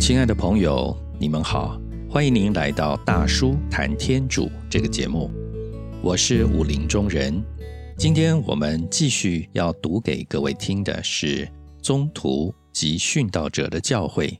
[0.00, 1.78] 亲爱的朋友，你们好，
[2.08, 5.28] 欢迎您来到大叔谈天主这个节目，
[6.00, 7.42] 我是武林中人。
[7.96, 11.46] 今天我们继续要读给各位听的是
[11.82, 14.38] 宗徒及殉道者的教诲。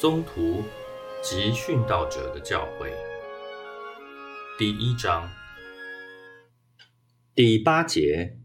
[0.00, 0.62] 宗徒
[1.22, 2.90] 及殉道者的教诲，
[4.58, 5.30] 第一章
[7.34, 8.38] 第八节，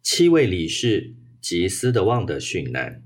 [0.00, 3.02] 七位理事及斯德旺的殉难。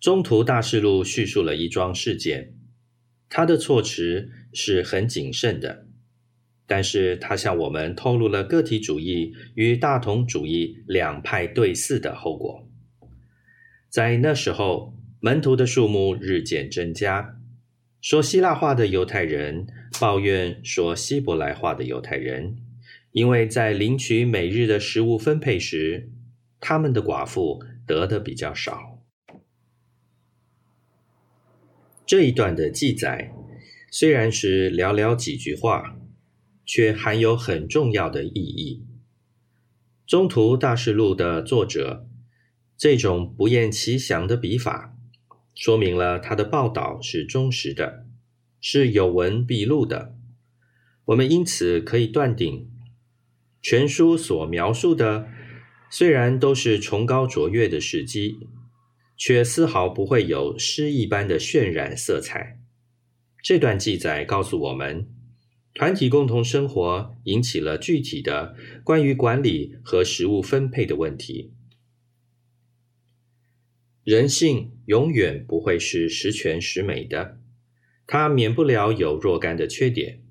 [0.00, 2.56] 中途大事录叙述了一桩事件，
[3.28, 5.86] 他的措辞是很谨慎的，
[6.66, 12.68] 但是他向我们透露了个体主义与大同主义两派对峙的后果。
[13.88, 14.96] 在那时候。
[15.22, 17.38] 门徒的数目日渐增加，
[18.00, 19.66] 说希腊话的犹太人
[20.00, 22.56] 抱怨说希伯来话的犹太人，
[23.12, 26.10] 因为在领取每日的食物分配时，
[26.58, 29.04] 他们的寡妇得的比较少。
[32.06, 33.30] 这一段的记载
[33.90, 35.98] 虽然是寥寥几句话，
[36.64, 38.86] 却含有很重要的意义。
[40.06, 42.08] 中途大事录的作者
[42.78, 44.96] 这种不厌其详的笔法。
[45.60, 48.06] 说明了他的报道是忠实的，
[48.62, 50.16] 是有文必录的。
[51.04, 52.70] 我们因此可以断定，
[53.60, 55.28] 全书所描述的
[55.90, 58.38] 虽然都是崇高卓越的事迹，
[59.18, 62.58] 却丝毫不会有诗一般的渲染色彩。
[63.42, 65.10] 这段记载告诉我们，
[65.74, 71.52] 团体共同生活引起了具体的关于管理和食物分配的问题。
[74.02, 77.38] 人性永远不会是十全十美的，
[78.06, 80.22] 它免不了有若干的缺点。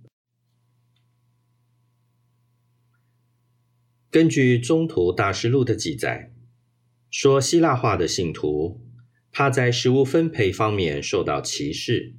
[4.10, 6.34] 根据中途大师录的记载，
[7.12, 8.82] 说希腊化的信徒
[9.32, 12.16] 怕在食物分配方面受到歧视，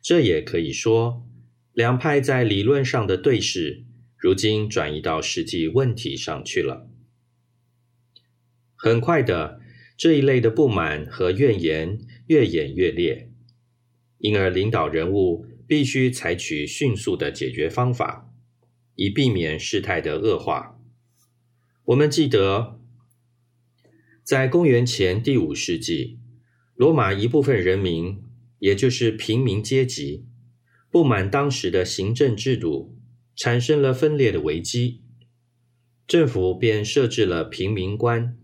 [0.00, 1.28] 这也可以说
[1.74, 3.84] 两派在理论上的对视，
[4.16, 6.88] 如今转移到实际问题上去了。
[8.74, 9.57] 很快的。
[9.98, 11.98] 这一类的不满和怨言
[12.28, 13.32] 越演越烈，
[14.18, 18.32] 因而领导人物必须采取迅速的解决方法，
[18.94, 20.80] 以避免事态的恶化。
[21.86, 22.80] 我们记得，
[24.22, 26.20] 在公元前第五世纪，
[26.76, 28.22] 罗马一部分人民，
[28.60, 30.26] 也就是平民阶级，
[30.92, 32.96] 不满当时的行政制度，
[33.34, 35.02] 产生了分裂的危机，
[36.06, 38.38] 政府便设置了平民官。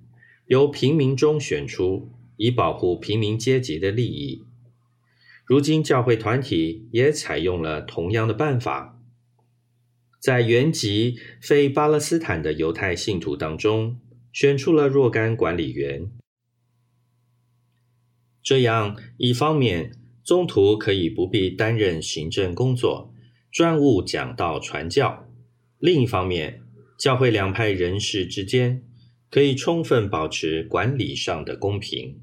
[0.46, 4.44] 由平民中选出，以保护平民阶级的利益。
[5.46, 9.00] 如今教会团体也采用了同样的办法，
[10.20, 13.98] 在原籍非巴勒斯坦的犹太信徒当中，
[14.32, 16.10] 选出了若干管理员。
[18.42, 23.14] 这样，一方面，宗徒可以不必担任行政工作，
[23.50, 25.26] 专务讲道传教；
[25.78, 26.62] 另一方面，
[26.98, 28.82] 教会两派人士之间。
[29.34, 32.20] 可以充分保持管理上的公平，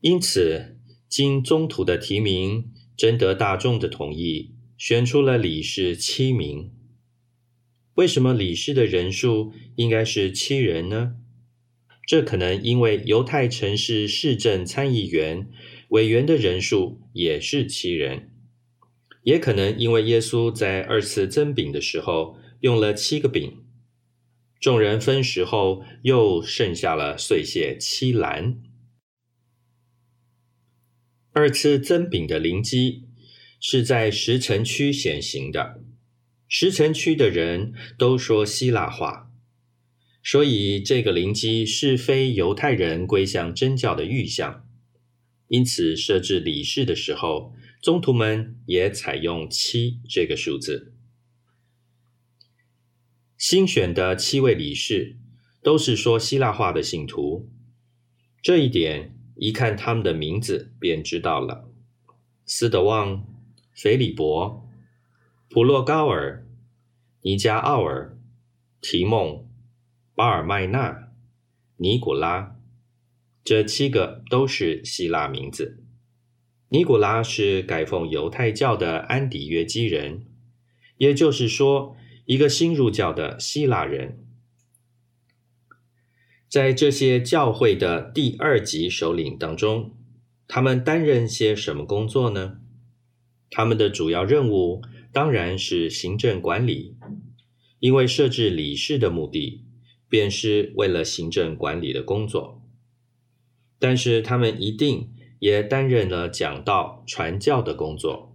[0.00, 6.72] 因此，经中途的提名，征得大众的同意，选出了理事七名。
[7.94, 11.18] 为什么理事的人数应该是七人呢？
[12.04, 15.48] 这可能因为犹太城市市政参议员
[15.90, 18.32] 委员的人数也是七人，
[19.22, 23.60] 也可能因为耶稣在二次增饼的时候用了七个饼。
[24.64, 28.62] 众人分食后，又剩下了碎屑七篮。
[31.34, 33.02] 二次增饼的灵机
[33.60, 35.82] 是在石城区显形的，
[36.48, 39.30] 石城区的人都说希腊话，
[40.22, 44.66] 所以这个灵机是非犹太人归向真教的预象。
[45.48, 47.52] 因此，设置礼事的时候，
[47.82, 50.93] 宗徒们也采用七这个数字。
[53.46, 55.18] 新选的七位理事
[55.62, 57.50] 都是说希腊话的信徒，
[58.40, 61.68] 这一点一看他们的名字便知道了：
[62.46, 63.26] 斯德旺、
[63.74, 64.66] 腓里伯、
[65.50, 66.46] 普洛高尔、
[67.20, 68.16] 尼加奥尔、
[68.80, 69.46] 提梦、
[70.14, 71.10] 巴尔麦纳、
[71.76, 72.56] 尼古拉，
[73.44, 75.84] 这七个都是希腊名字。
[76.70, 80.24] 尼古拉是改奉犹太教的安迪约基人，
[80.96, 81.94] 也就是说。
[82.26, 84.24] 一个新入教的希腊人，
[86.48, 89.94] 在这些教会的第二级首领当中，
[90.48, 92.60] 他们担任些什么工作呢？
[93.50, 94.82] 他们的主要任务
[95.12, 96.96] 当然是行政管理，
[97.78, 99.64] 因为设置理事的目的
[100.08, 102.62] 便是为了行政管理的工作。
[103.78, 108.34] 但是他们一定也担任了讲道、传教的工作。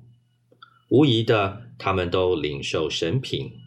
[0.89, 3.58] 无疑的，他们都领受神品，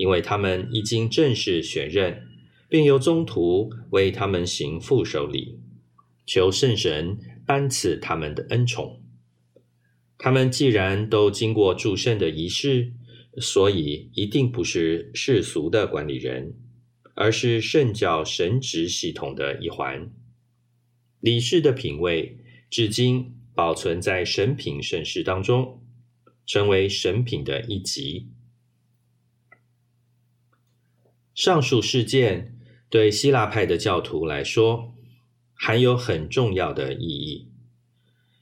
[0.00, 2.26] 因为他们已经正式选任。
[2.70, 5.58] 并由宗徒为他们行副手礼，
[6.24, 9.02] 求圣神颁赐他们的恩宠。
[10.16, 12.92] 他们既然都经过祝圣的仪式，
[13.38, 16.54] 所以一定不是世俗的管理人，
[17.16, 20.08] 而是圣教神职系统的一环。
[21.18, 22.38] 理事的品位
[22.70, 25.82] 至今保存在神品圣事当中，
[26.46, 28.28] 成为神品的一级。
[31.34, 32.56] 上述事件。
[32.88, 34.92] 对希腊派的教徒来说，
[35.54, 37.46] 含有很重要的意义。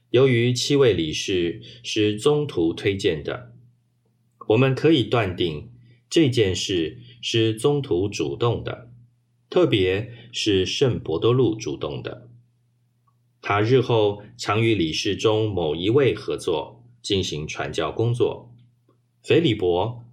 [0.09, 3.53] 由于七位理事是宗徒推荐的，
[4.47, 5.69] 我们可以断定
[6.09, 8.91] 这件事是宗徒主动的，
[9.51, 12.31] 特别是圣伯多禄主动的。
[13.43, 18.51] 他日后常与理事中某一位合作进行传教工作，
[19.21, 20.03] 腓利伯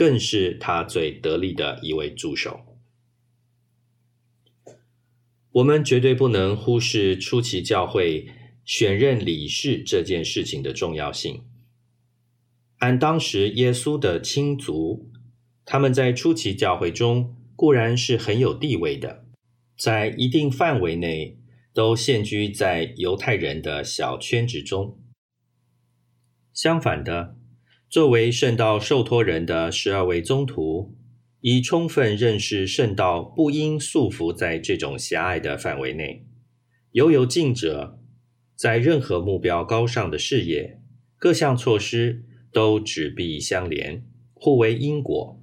[0.00, 2.60] 更是他最得力的一位助手。
[5.52, 8.26] 我们绝对不能忽视初期教会
[8.64, 11.44] 选任理事这件事情的重要性。
[12.78, 15.10] 按当时耶稣的亲族，
[15.66, 19.26] 他们在初期教会中固然是很有地位的，
[19.76, 21.36] 在一定范围内
[21.74, 24.98] 都现居在犹太人的小圈子中。
[26.54, 27.36] 相反的，
[27.90, 30.94] 作为圣道受托人的十二位宗徒。
[31.40, 36.26] 已充分认识圣道，不应束缚在这种狭隘的范围内。
[36.92, 37.98] 犹有近者，
[38.54, 40.82] 在任何目标高尚的事业，
[41.16, 44.04] 各项措施都纸币相连，
[44.34, 45.42] 互为因果。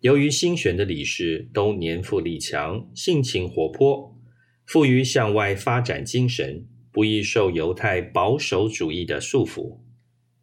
[0.00, 4.14] 由于新选的理事都年富力强，性情活泼，
[4.66, 9.80] 富于向外发展精神，不易受犹太保守主义的束缚，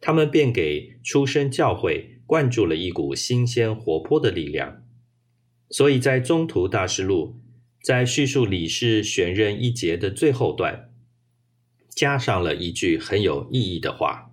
[0.04, 2.10] 他们便给出身教会。
[2.26, 4.82] 灌注了一股新鲜活泼的力量，
[5.68, 7.38] 所以在中途大师录
[7.82, 10.90] 在叙述李氏选任一节的最后段，
[11.90, 14.32] 加上了一句很有意义的话，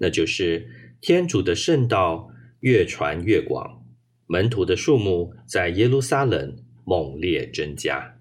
[0.00, 3.86] 那就是天主的圣道越传越广，
[4.26, 8.18] 门徒的数目在耶路撒冷猛烈增加。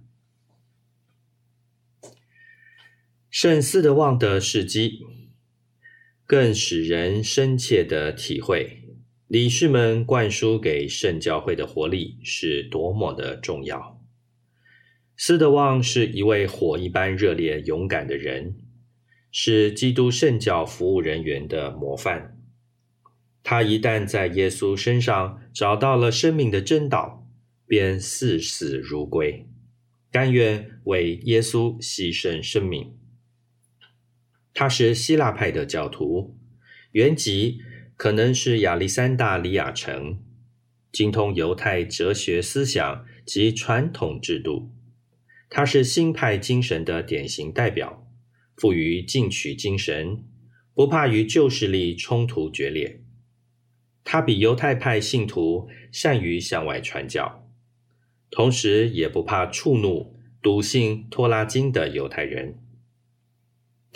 [3.31, 4.99] 圣斯德旺的事迹，
[6.29, 8.83] 更使人深切的体会。
[9.27, 13.99] 理事们灌输给圣教会的活力是多么的重要。
[15.17, 18.57] 斯德旺是一位火一般热烈、勇敢的人，
[19.31, 22.39] 是基督圣教服务人员的模范。
[23.41, 27.27] 他一旦在耶稣身上找到了生命的真道，
[27.65, 29.47] 便视死如归，
[30.11, 32.98] 甘愿为耶稣牺牲生命。
[34.59, 36.37] 他是希腊派的教徒，
[36.91, 37.61] 原籍。
[37.95, 40.19] 可能是亚历山大里亚城，
[40.91, 44.69] 精通犹太哲学思想及传统制度。
[45.49, 48.05] 他是新派精神的典型代表，
[48.57, 50.25] 富于进取精神，
[50.73, 53.01] 不怕与旧势力冲突决裂。
[54.03, 57.47] 他比犹太派信徒善于向外传教，
[58.29, 62.59] 同时也不怕触怒笃信托拉经的犹太人。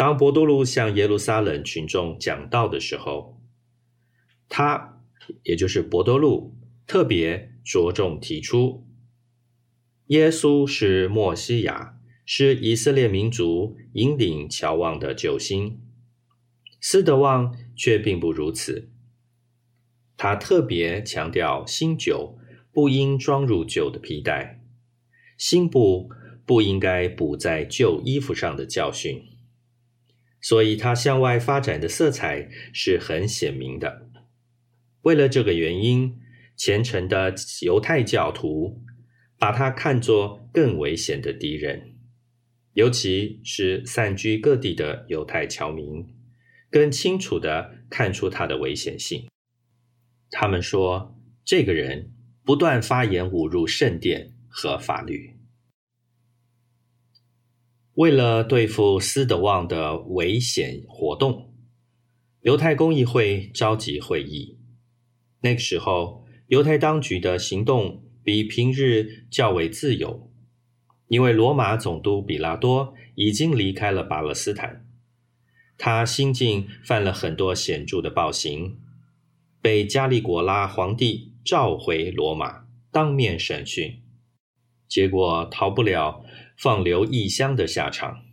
[0.03, 3.41] 当博多禄向耶路撒冷群众讲道的时候，
[4.49, 5.01] 他，
[5.43, 8.85] 也就是博多禄，特别着重提出，
[10.07, 15.79] 耶稣是墨西亚，是以色列民族引领乔望的救星。
[16.81, 18.91] 斯德旺却并不如此，
[20.17, 22.37] 他特别强调新酒
[22.73, 24.61] 不应装入旧的皮带，
[25.37, 26.09] 新布
[26.45, 29.23] 不应该补在旧衣服上的教训，
[30.43, 34.09] 所以他向外发展的色彩是很显明的。
[35.01, 36.19] 为了这个原因，
[36.55, 38.83] 虔诚的犹太教徒
[39.39, 41.95] 把他看作更危险的敌人，
[42.73, 46.05] 尤其是散居各地的犹太侨民，
[46.69, 49.27] 更清楚的看出他的危险性。
[50.29, 52.11] 他们说，这个人
[52.43, 55.37] 不断发言侮辱圣殿和法律。
[57.95, 61.53] 为了对付斯德旺的危险活动，
[62.41, 64.57] 犹太公议会召集会议。
[65.41, 70.31] 那个时候，犹太当局的行动比平日较为自由。
[71.07, 74.87] 因为罗马总督比拉多已经离开了巴勒斯坦，
[75.77, 78.79] 他新近犯了很多显著的暴行，
[79.61, 84.01] 被加利果拉皇帝召回罗马，当面审讯，
[84.87, 86.25] 结果逃不了
[86.63, 88.23] 放流异乡的下场。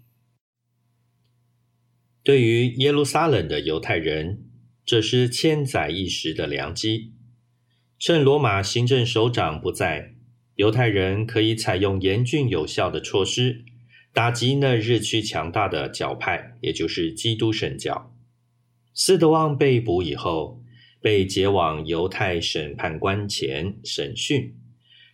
[2.22, 4.44] 对于耶路撒冷的犹太人，
[4.84, 7.12] 这是千载一时的良机，
[7.98, 10.14] 趁罗马行政首长不在。
[10.54, 13.64] 犹太人可以采用严峻有效的措施，
[14.12, 18.14] 打击那日趋强大的教派，也就是基督神教。
[18.94, 20.62] 斯德旺被捕以后，
[21.02, 24.54] 被解往犹太审判官前审讯。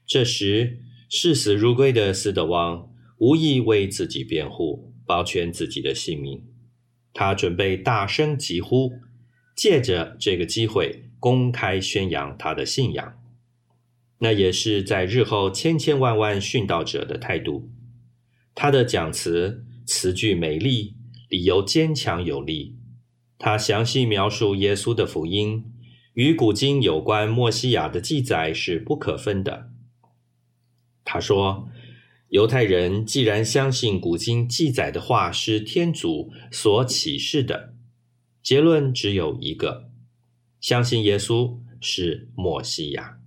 [0.06, 6.44] 这时，视死如归的斯德旺无意为自己辩护，保全自己的性命。
[7.12, 8.92] 他准备大声疾呼，
[9.56, 13.18] 借着这个机会公开宣扬他的信仰。
[14.18, 17.70] 那也是在日后千千万万殉道者的态度。
[18.54, 20.94] 他的讲词词句美丽，
[21.28, 22.76] 理由坚强有力。
[23.38, 25.64] 他详细描述耶稣的福音，
[26.14, 29.70] 与古今有关墨西亚的记载是不可分的。
[31.04, 31.68] 他说
[32.36, 37.72] ：“犹太人既然相信古今记载的话是天主所启示的，
[38.42, 39.88] 结论只有一个：
[40.60, 43.20] 相信耶稣是墨西亚。”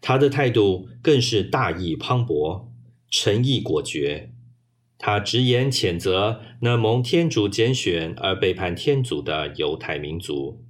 [0.00, 2.68] 他的态度更是大义磅礴，
[3.10, 4.32] 诚意果决。
[4.96, 10.64] 他直言谴责那蒙天主拣选而背叛天主的犹太民族。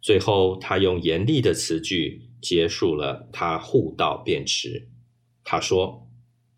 [0.00, 4.86] 最后，他用严厉的词句结束了他护道辩词。
[5.42, 6.06] 他说：“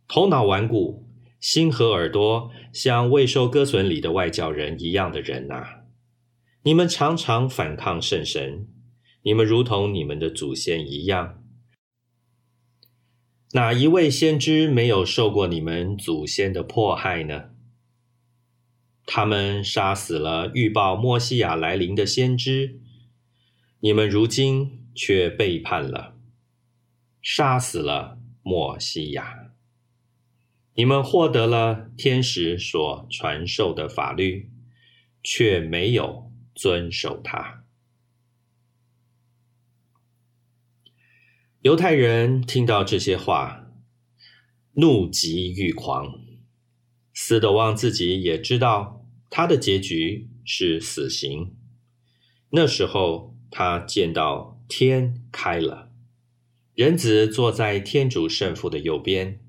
[0.09, 1.09] 头脑顽固、
[1.41, 5.85] 心和耳朵像未受割损里的外教人一样的人呐，
[6.63, 8.69] 你们常常反抗圣神，
[9.23, 11.43] 你们如同你们的祖先一样。”
[13.53, 17.51] 哪一位先知没有受过你们祖先的迫害呢？
[19.07, 22.81] 他们杀死了预报摩西亚来临的先知，
[23.81, 26.17] 你们如今却背叛了，
[27.23, 29.46] 杀死了摩西亚。
[30.77, 34.51] 你们获得了天使所传授的法律，
[35.23, 37.65] 却没有遵守它。
[41.63, 43.71] 犹太人听到这些话，
[44.75, 46.21] 怒极欲狂。
[47.15, 51.57] 斯德旺自己也知道他的结局是死刑。
[52.51, 55.91] 那时候，他见到天开了，
[56.75, 59.41] 人子坐在天主圣父的右边。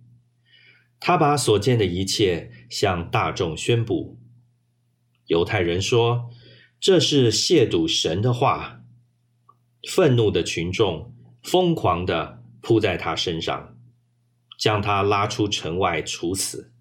[0.99, 4.19] 他把所见的一切向大众宣布。
[5.25, 6.29] 犹太人说
[6.79, 8.81] ：“这是亵渎神的话。”
[9.89, 11.13] 愤怒的群众。
[11.43, 13.77] 疯狂的扑在他身上，
[14.59, 16.73] 将他拉出城外处死。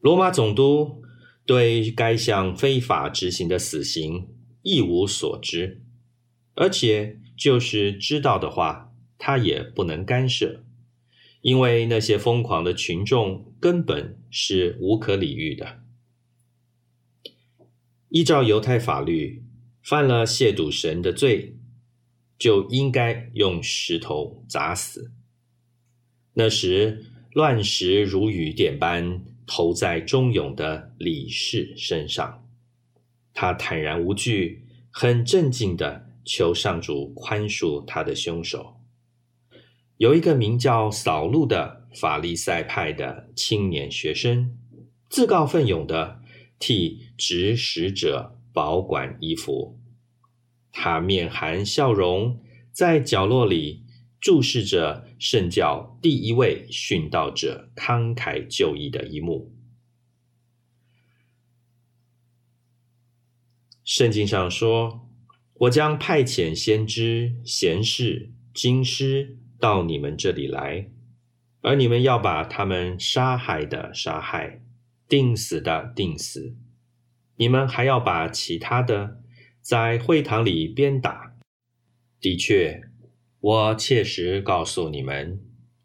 [0.00, 1.04] 罗马总督
[1.46, 5.84] 对该项非法执行的死刑一无所知，
[6.56, 10.64] 而且就是知道的话，他也不能干涉，
[11.42, 15.82] 因为那些疯狂的群众根本是无可理喻的。
[18.08, 19.44] 依照犹太法律，
[19.82, 21.58] 犯了亵渎神的罪。
[22.38, 25.12] 就应该用石头砸死。
[26.34, 32.44] 那时，乱石如雨点般投在忠勇的李氏身上，
[33.32, 38.81] 他坦然无惧，很镇静的求上主宽恕他的凶手。
[40.02, 44.58] 有一个名叫扫路的法利赛派的青年学生，
[45.08, 46.20] 自告奋勇的
[46.58, 49.78] 替执使者保管衣服。
[50.72, 52.42] 他面含笑容，
[52.72, 53.84] 在角落里
[54.20, 59.54] 注视着圣教第一位殉道者慷慨就义的一幕。
[63.84, 65.08] 圣经上说
[65.54, 70.90] ：“我将派遣先知、贤士、经师到你们这里来，
[71.60, 74.60] 而你们要把他们杀害的杀害，
[75.06, 76.56] 定死的定死。
[77.36, 79.22] 你们还要把其他的。”
[79.62, 81.36] 在会堂里鞭打。
[82.20, 82.82] 的确，
[83.38, 85.40] 我切实告诉你们，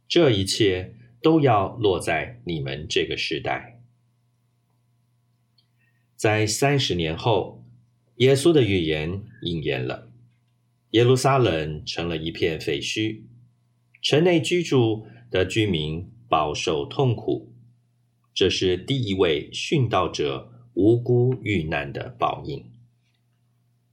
[0.07, 3.79] 这一切都要落在你们这个时代。
[6.15, 7.63] 在三十年后，
[8.15, 10.11] 耶稣的预言应验了，
[10.89, 13.21] 耶路撒冷成了一片废墟，
[14.01, 17.53] 城内居住的居民饱受痛苦，
[18.33, 22.63] 这是第一位殉道者无辜遇难的报应。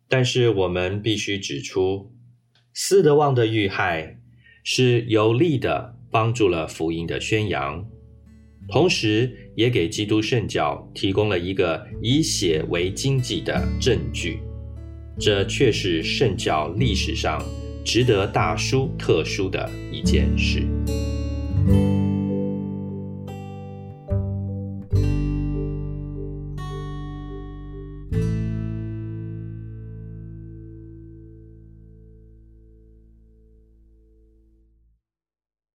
[0.09, 2.13] 但是我们必须指出，
[2.73, 4.21] 斯德旺的遇害
[4.63, 7.85] 是有力的帮助了福音的宣扬，
[8.69, 14.39] 同时也给基督圣教提供了一个以血为经济的证据，
[15.19, 17.43] 这却是圣教历史上。
[17.85, 20.67] 值得大书特书的一件事。